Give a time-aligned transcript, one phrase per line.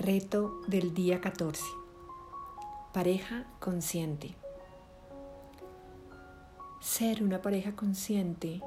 [0.00, 1.62] Reto del día 14.
[2.94, 4.34] Pareja consciente.
[6.80, 8.62] Ser una pareja consciente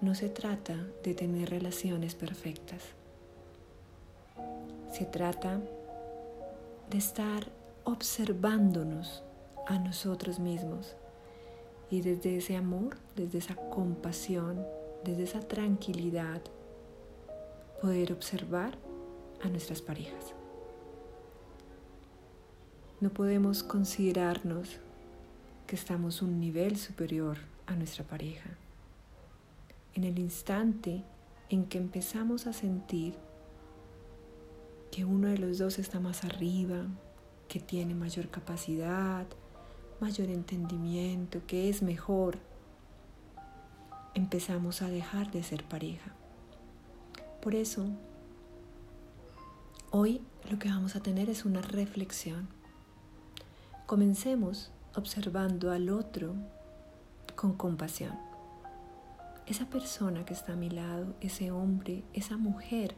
[0.00, 0.74] no se trata
[1.04, 2.82] de tener relaciones perfectas.
[4.90, 5.60] Se trata
[6.90, 7.46] de estar
[7.84, 9.22] observándonos
[9.68, 10.96] a nosotros mismos
[11.88, 14.66] y desde ese amor, desde esa compasión,
[15.04, 16.42] desde esa tranquilidad,
[17.80, 18.76] poder observar
[19.40, 20.34] a nuestras parejas.
[23.00, 24.80] No podemos considerarnos
[25.68, 28.50] que estamos un nivel superior a nuestra pareja.
[29.94, 31.04] En el instante
[31.48, 33.14] en que empezamos a sentir
[34.90, 36.86] que uno de los dos está más arriba,
[37.46, 39.26] que tiene mayor capacidad,
[40.00, 42.38] mayor entendimiento, que es mejor,
[44.14, 46.12] empezamos a dejar de ser pareja.
[47.40, 47.86] Por eso,
[49.92, 52.57] hoy lo que vamos a tener es una reflexión.
[53.88, 56.34] Comencemos observando al otro
[57.34, 58.12] con compasión.
[59.46, 62.94] Esa persona que está a mi lado, ese hombre, esa mujer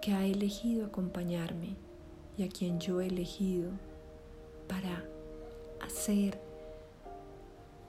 [0.00, 1.74] que ha elegido acompañarme
[2.38, 3.72] y a quien yo he elegido
[4.68, 5.02] para
[5.84, 6.40] hacer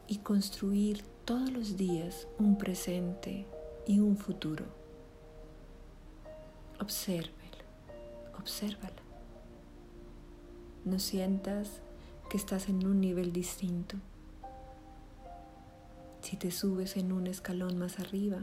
[0.07, 3.45] y construir todos los días un presente
[3.85, 4.65] y un futuro.
[6.79, 7.63] Obsérvelo,
[8.39, 9.04] obsérvala.
[10.85, 11.81] No sientas
[12.29, 13.97] que estás en un nivel distinto.
[16.21, 18.39] Si te subes en un escalón más arriba,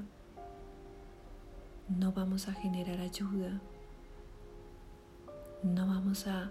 [1.88, 3.60] no vamos a generar ayuda,
[5.62, 6.50] no vamos a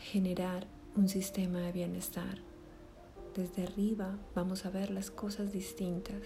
[0.00, 2.38] generar un sistema de bienestar.
[3.34, 6.22] Desde arriba vamos a ver las cosas distintas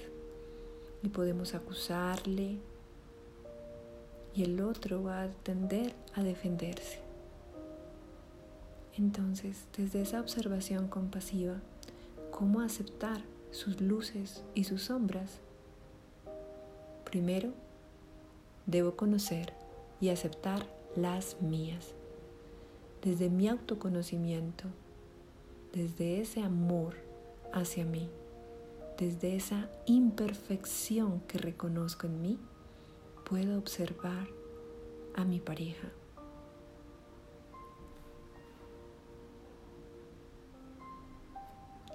[1.03, 2.59] y podemos acusarle
[4.35, 7.04] y el otro va a tender a defenderse.
[8.97, 11.57] Entonces, desde esa observación compasiva,
[12.31, 15.41] ¿cómo aceptar sus luces y sus sombras?
[17.05, 17.53] Primero,
[18.67, 19.53] debo conocer
[20.01, 20.67] y aceptar
[20.97, 21.95] las mías.
[23.03, 24.65] Desde mi autoconocimiento,
[25.73, 26.95] desde ese amor
[27.53, 28.09] hacia mí,
[28.99, 32.39] desde esa imperfección que reconozco en mí,
[33.29, 34.29] puedo observar
[35.15, 35.89] a mi pareja.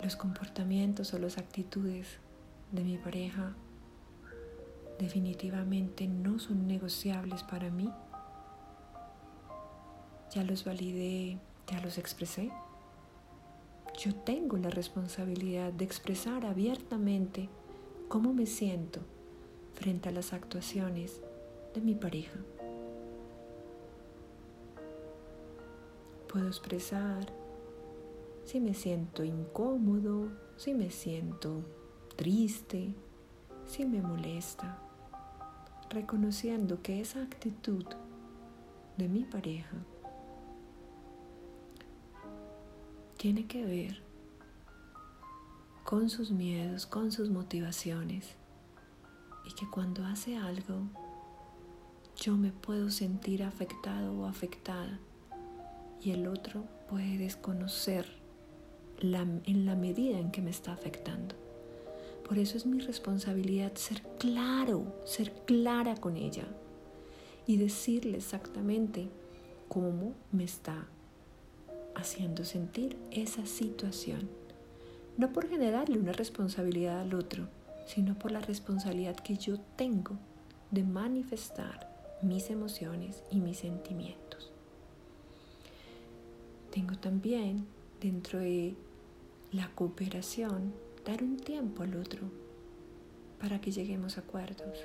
[0.02, 2.20] Los comportamientos o las actitudes
[2.72, 3.54] de mi pareja
[4.98, 7.90] definitivamente no son negociables para mí.
[10.34, 11.38] Ya los validé,
[11.68, 12.52] ya los expresé.
[13.98, 17.50] Yo tengo la responsabilidad de expresar abiertamente
[18.08, 19.02] cómo me siento
[19.74, 21.22] frente a las actuaciones
[21.74, 22.40] de mi pareja.
[26.32, 27.32] Puedo expresar
[28.50, 31.62] si me siento incómodo, si me siento
[32.16, 32.96] triste,
[33.68, 34.80] si me molesta,
[35.92, 37.86] reconociendo que esa actitud
[38.98, 39.78] de mi pareja
[43.18, 44.02] tiene que ver
[45.84, 48.34] con sus miedos, con sus motivaciones
[49.46, 50.88] y que cuando hace algo
[52.16, 54.98] yo me puedo sentir afectado o afectada
[56.02, 58.19] y el otro puede desconocer
[59.02, 61.36] en la medida en que me está afectando.
[62.28, 66.46] Por eso es mi responsabilidad ser claro, ser clara con ella
[67.48, 69.10] y decirle exactamente
[69.68, 70.86] cómo me está
[71.96, 74.30] haciendo sentir esa situación.
[75.18, 77.48] No por generarle una responsabilidad al otro,
[77.88, 80.16] sino por la responsabilidad que yo tengo
[80.72, 81.90] de manifestar
[82.22, 84.52] mis emociones y mis sentimientos.
[86.72, 87.66] Tengo también
[88.00, 88.76] dentro de
[89.52, 90.74] la cooperación
[91.06, 92.22] dar un tiempo al otro
[93.40, 94.78] para que lleguemos a acuerdos.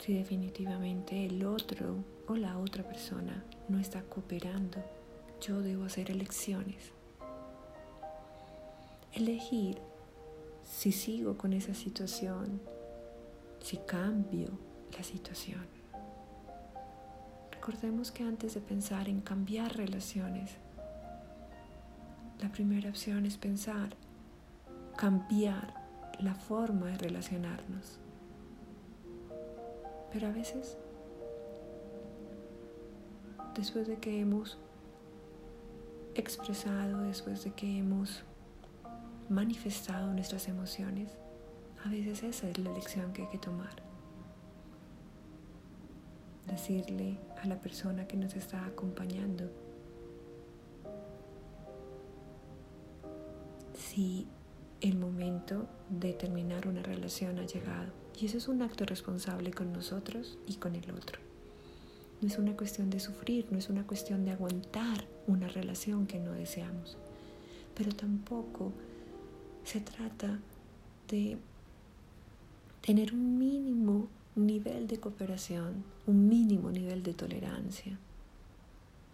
[0.00, 1.96] Si definitivamente el otro
[2.26, 4.78] o la otra persona no está cooperando,
[5.40, 6.92] yo debo hacer elecciones.
[9.12, 9.78] Elegir
[10.64, 12.60] si sigo con esa situación,
[13.60, 14.50] si cambio
[14.96, 15.66] la situación.
[17.52, 20.56] Recordemos que antes de pensar en cambiar relaciones,
[22.40, 23.96] la primera opción es pensar,
[24.96, 25.74] cambiar
[26.20, 27.98] la forma de relacionarnos.
[30.12, 30.76] Pero a veces,
[33.54, 34.58] después de que hemos
[36.14, 38.22] expresado, después de que hemos
[39.28, 41.10] manifestado nuestras emociones,
[41.84, 43.88] a veces esa es la lección que hay que tomar.
[46.46, 49.52] decirle a la persona que nos está acompañando
[53.98, 54.28] si
[54.80, 57.92] el momento de terminar una relación ha llegado.
[58.16, 61.18] Y eso es un acto responsable con nosotros y con el otro.
[62.20, 66.20] No es una cuestión de sufrir, no es una cuestión de aguantar una relación que
[66.20, 66.96] no deseamos.
[67.74, 68.72] Pero tampoco
[69.64, 70.38] se trata
[71.08, 71.36] de
[72.80, 74.06] tener un mínimo
[74.36, 77.98] nivel de cooperación, un mínimo nivel de tolerancia.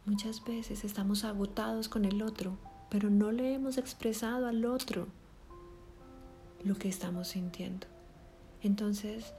[0.04, 2.58] Muchas veces estamos agotados con el otro,
[2.90, 5.08] pero no le hemos expresado al otro
[6.62, 7.86] lo que estamos sintiendo.
[8.62, 9.34] Entonces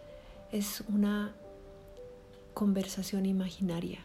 [0.52, 1.34] es una
[2.54, 4.00] conversación imaginaria,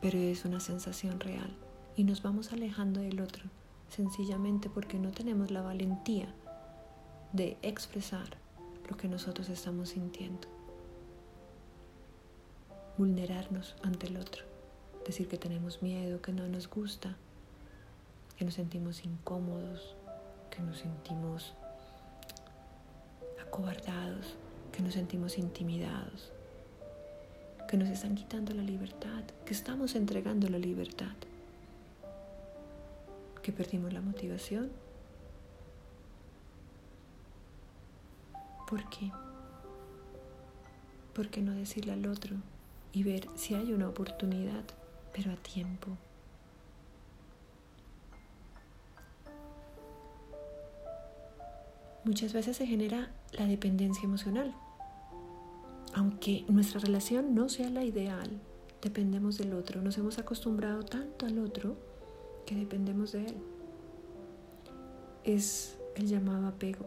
[0.00, 1.54] pero es una sensación real
[1.96, 3.44] y nos vamos alejando del otro
[3.88, 6.32] sencillamente porque no tenemos la valentía
[7.32, 8.36] de expresar
[8.88, 10.48] lo que nosotros estamos sintiendo.
[12.96, 14.44] Vulnerarnos ante el otro,
[15.06, 17.16] decir que tenemos miedo, que no nos gusta,
[18.36, 19.96] que nos sentimos incómodos,
[20.50, 21.54] que nos sentimos
[23.40, 24.36] acobardados,
[24.72, 26.32] que nos sentimos intimidados,
[27.68, 31.14] que nos están quitando la libertad, que estamos entregando la libertad,
[33.42, 34.70] que perdimos la motivación.
[38.68, 39.12] ¿Por qué?
[41.14, 42.36] ¿Por qué no decirle al otro
[42.92, 44.64] y ver si hay una oportunidad,
[45.12, 45.90] pero a tiempo?
[52.04, 54.52] Muchas veces se genera la dependencia emocional.
[55.94, 58.40] Aunque nuestra relación no sea la ideal,
[58.80, 59.82] dependemos del otro.
[59.82, 61.76] Nos hemos acostumbrado tanto al otro
[62.44, 63.36] que dependemos de él.
[65.22, 66.86] Es el llamado apego.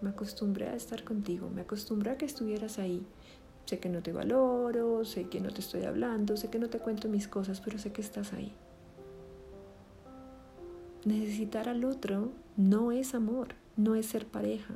[0.00, 3.04] Me acostumbré a estar contigo, me acostumbré a que estuvieras ahí.
[3.66, 6.78] Sé que no te valoro, sé que no te estoy hablando, sé que no te
[6.78, 8.52] cuento mis cosas, pero sé que estás ahí.
[11.04, 14.74] Necesitar al otro no es amor, no es ser pareja,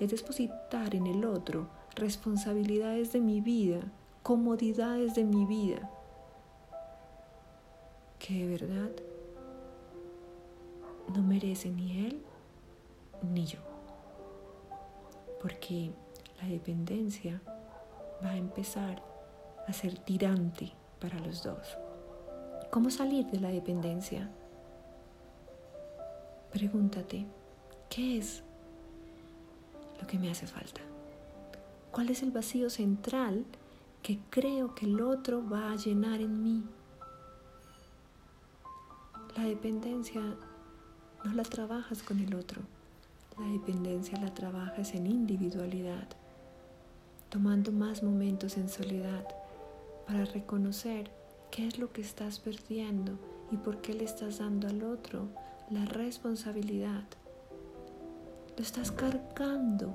[0.00, 3.80] es depositar en el otro responsabilidades de mi vida,
[4.22, 5.90] comodidades de mi vida,
[8.18, 8.90] que de verdad
[11.14, 12.22] no merece ni él
[13.22, 13.58] ni yo.
[15.40, 15.90] Porque
[16.40, 17.42] la dependencia
[18.24, 19.02] va a empezar
[19.66, 21.76] a ser tirante para los dos.
[22.70, 24.30] ¿Cómo salir de la dependencia?
[26.52, 27.24] Pregúntate,
[27.88, 28.42] ¿qué es
[30.00, 30.82] lo que me hace falta?
[31.90, 33.46] ¿Cuál es el vacío central
[34.02, 36.62] que creo que el otro va a llenar en mí?
[39.34, 40.20] La dependencia
[41.24, 42.60] no la trabajas con el otro.
[43.38, 46.06] La dependencia la trabajas en individualidad,
[47.30, 49.26] tomando más momentos en soledad
[50.06, 51.10] para reconocer
[51.50, 53.18] qué es lo que estás perdiendo
[53.50, 55.28] y por qué le estás dando al otro
[55.72, 57.04] la responsabilidad.
[58.56, 59.94] Lo estás cargando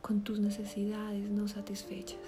[0.00, 2.18] con tus necesidades no satisfechas.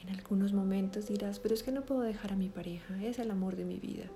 [0.00, 3.30] En algunos momentos dirás, pero es que no puedo dejar a mi pareja, es el
[3.30, 4.06] amor de mi vida.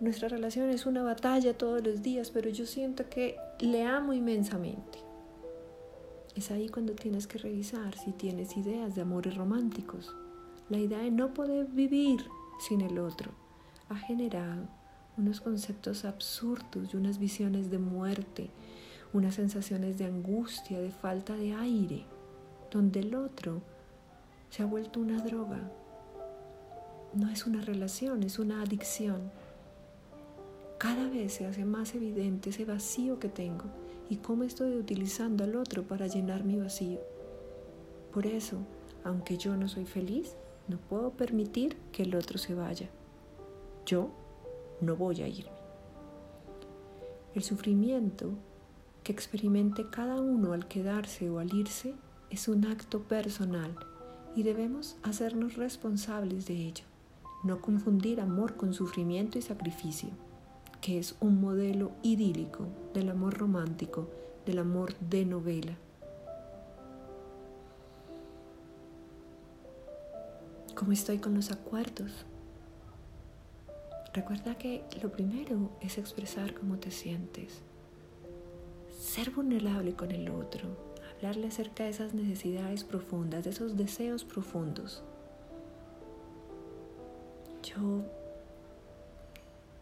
[0.00, 4.98] Nuestra relación es una batalla todos los días, pero yo siento que le amo inmensamente.
[6.34, 10.14] Es ahí cuando tienes que revisar si tienes ideas de amores románticos.
[10.68, 12.26] La idea de no poder vivir
[12.58, 13.43] sin el otro
[13.88, 14.66] ha generado
[15.16, 18.50] unos conceptos absurdos y unas visiones de muerte,
[19.12, 22.04] unas sensaciones de angustia, de falta de aire,
[22.70, 23.62] donde el otro
[24.50, 25.60] se ha vuelto una droga.
[27.14, 29.30] No es una relación, es una adicción
[30.84, 33.64] cada vez se hace más evidente ese vacío que tengo
[34.10, 37.00] y cómo estoy utilizando al otro para llenar mi vacío.
[38.12, 38.58] Por eso,
[39.02, 40.36] aunque yo no soy feliz,
[40.68, 42.90] no puedo permitir que el otro se vaya.
[43.86, 44.10] Yo
[44.80, 45.52] no voy a irme.
[47.34, 48.30] El sufrimiento
[49.02, 51.94] que experimente cada uno al quedarse o al irse
[52.30, 53.76] es un acto personal
[54.34, 56.84] y debemos hacernos responsables de ello.
[57.42, 60.10] No confundir amor con sufrimiento y sacrificio
[60.84, 64.06] que es un modelo idílico del amor romántico,
[64.44, 65.78] del amor de novela.
[70.74, 72.26] ¿Cómo estoy con los acuerdos?
[74.14, 77.62] Recuerda que lo primero es expresar cómo te sientes,
[78.96, 80.68] ser vulnerable con el otro,
[81.16, 85.02] hablarle acerca de esas necesidades profundas, de esos deseos profundos.
[87.64, 88.04] Yo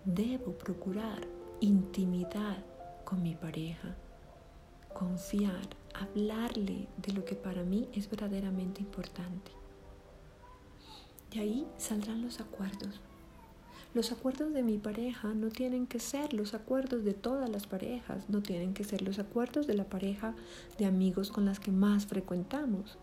[0.07, 1.21] debo procurar
[1.61, 2.57] intimidad
[3.05, 3.95] con mi pareja,
[4.95, 9.53] confiar, hablarle de lo que para mí es verdaderamente importante.
[11.31, 13.03] De ahí saldrán los acuerdos.
[13.95, 18.31] Los acuerdos de mi pareja no tienen que ser los acuerdos de todas las parejas,
[18.31, 20.35] no tienen que ser los acuerdos de la pareja
[20.79, 22.97] de amigos con las que más frecuentamos,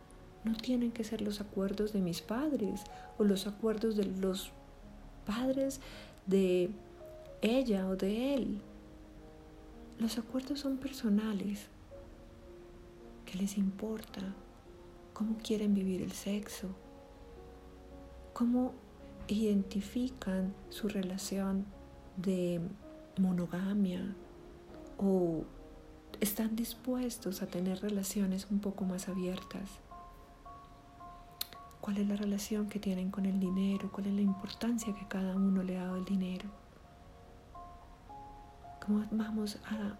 [0.44, 2.82] no tienen que ser los acuerdos de mis padres
[3.20, 4.52] o los acuerdos de los
[5.28, 5.80] padres
[6.26, 6.72] de
[7.42, 8.62] ella o de él.
[10.00, 11.68] Los acuerdos son personales.
[13.26, 14.22] ¿Qué les importa?
[15.14, 16.70] ¿Cómo quieren vivir el sexo?
[18.34, 18.74] ¿Cómo
[19.36, 21.66] identifican su relación
[22.18, 22.62] de
[23.18, 24.16] monogamia
[24.98, 25.44] o
[26.20, 29.70] están dispuestos a tener relaciones un poco más abiertas.
[31.82, 33.92] ¿Cuál es la relación que tienen con el dinero?
[33.92, 36.50] ¿Cuál es la importancia que cada uno le ha dado el dinero?
[38.86, 39.98] ¿Cómo vamos a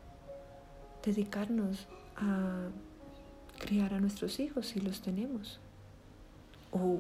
[1.06, 2.68] dedicarnos a
[3.60, 5.60] criar a nuestros hijos si los tenemos?
[6.72, 7.00] ¿O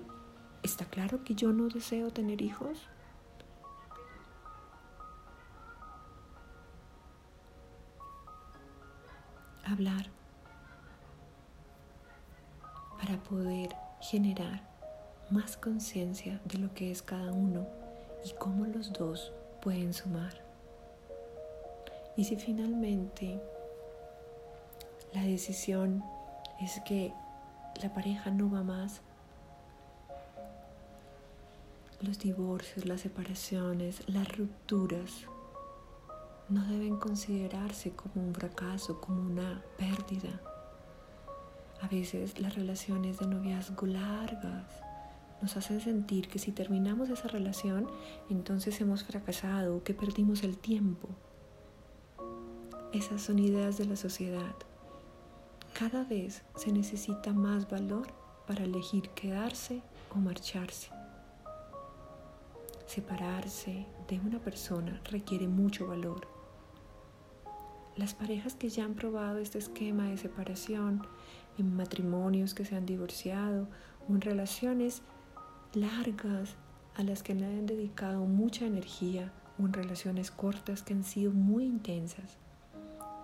[0.64, 2.88] ¿Está claro que yo no deseo tener hijos?
[9.66, 10.08] Hablar
[12.98, 13.70] para poder
[14.02, 14.62] generar
[15.30, 17.68] más conciencia de lo que es cada uno
[18.26, 20.34] y cómo los dos pueden sumar.
[22.18, 23.42] Y si finalmente
[25.14, 26.04] la decisión
[26.60, 27.14] es que
[27.82, 29.02] la pareja no va más,
[32.02, 35.26] los divorcios, las separaciones, las rupturas
[36.48, 40.42] no deben considerarse como un fracaso, como una pérdida.
[41.82, 44.66] A veces las relaciones de noviazgo largas
[45.42, 47.88] nos hacen sentir que si terminamos esa relación,
[48.30, 51.10] entonces hemos fracasado, que perdimos el tiempo.
[52.92, 54.56] Esas son ideas de la sociedad.
[55.78, 58.08] Cada vez se necesita más valor
[58.48, 59.82] para elegir quedarse
[60.14, 60.99] o marcharse.
[62.90, 66.28] Separarse de una persona requiere mucho valor.
[67.96, 71.06] Las parejas que ya han probado este esquema de separación
[71.60, 73.68] en matrimonios que se han divorciado
[74.08, 75.04] o en relaciones
[75.76, 76.56] largas
[76.96, 81.32] a las que le han dedicado mucha energía o en relaciones cortas que han sido
[81.32, 82.40] muy intensas,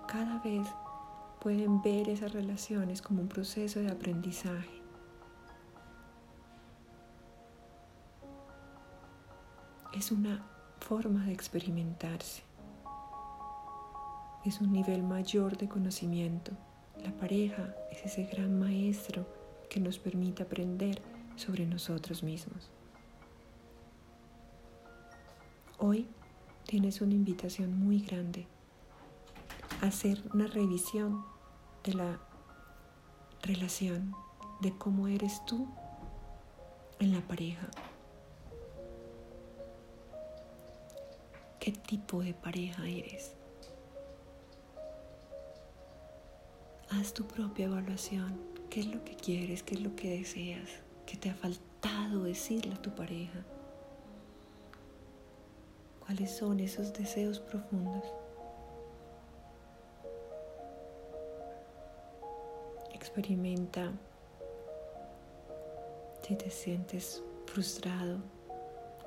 [0.08, 0.68] cada vez
[1.42, 4.75] pueden ver esas relaciones como un proceso de aprendizaje
[9.96, 10.46] es una
[10.80, 12.44] forma de experimentarse.
[14.46, 16.52] Es un nivel mayor de conocimiento.
[17.04, 19.26] La pareja es ese gran maestro
[19.70, 21.02] que nos permite aprender
[21.36, 22.70] sobre nosotros mismos.
[25.78, 26.08] Hoy
[26.66, 28.48] tienes una invitación muy grande
[29.82, 31.24] a hacer una revisión
[31.84, 32.20] de la
[33.44, 34.14] relación,
[34.62, 35.68] de cómo eres tú
[37.00, 37.68] en la pareja.
[41.86, 43.34] Tipo de pareja eres?
[46.90, 48.40] Haz tu propia evaluación.
[48.70, 49.64] ¿Qué es lo que quieres?
[49.64, 50.70] ¿Qué es lo que deseas?
[51.06, 53.44] ¿Qué te ha faltado decirle a tu pareja?
[56.00, 58.04] ¿Cuáles son esos deseos profundos?
[62.94, 63.92] Experimenta
[66.22, 68.18] si te sientes frustrado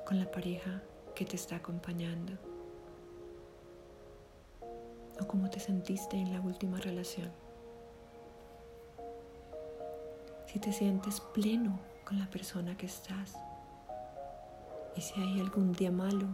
[0.05, 0.81] con la pareja
[1.15, 2.48] que te está acompañando
[5.21, 7.31] o cómo te sentiste en la última relación.
[10.47, 13.35] Si te sientes pleno con la persona que estás
[14.95, 16.27] y si hay algún día malo,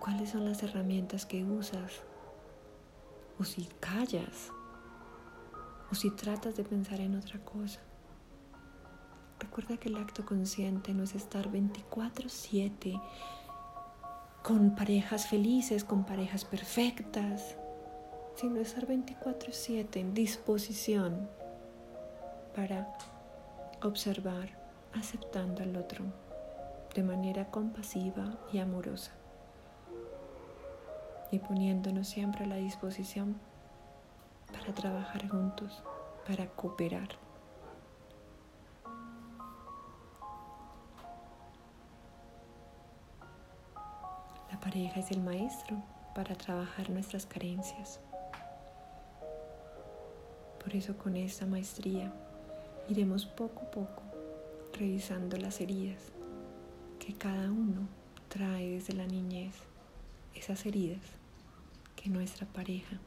[0.00, 2.02] cuáles son las herramientas que usas
[3.38, 4.52] o si callas
[5.90, 7.80] o si tratas de pensar en otra cosa.
[9.38, 13.00] Recuerda que el acto consciente no es estar 24/7
[14.46, 17.56] con parejas felices, con parejas perfectas,
[18.36, 21.28] sino estar 24/7 en disposición
[22.54, 22.96] para
[23.82, 24.50] observar,
[24.94, 26.04] aceptando al otro
[26.94, 29.10] de manera compasiva y amorosa
[31.32, 33.40] y poniéndonos siempre a la disposición
[34.52, 35.82] para trabajar juntos,
[36.24, 37.25] para cooperar.
[44.76, 45.82] Pareja es el maestro
[46.14, 47.98] para trabajar nuestras carencias.
[50.62, 52.12] Por eso con esta maestría
[52.86, 54.02] iremos poco a poco
[54.74, 56.12] revisando las heridas
[56.98, 57.88] que cada uno
[58.28, 59.54] trae desde la niñez,
[60.34, 61.00] esas heridas
[61.94, 62.98] que nuestra pareja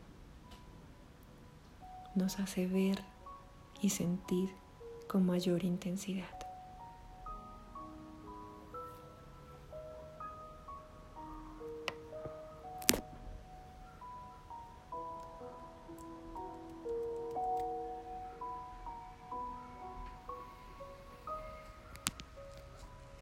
[2.16, 2.98] nos hace ver
[3.80, 4.50] y sentir
[5.08, 6.39] con mayor intensidad.